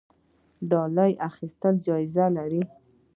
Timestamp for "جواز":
1.85-2.15